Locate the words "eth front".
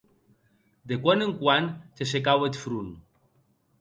2.51-2.91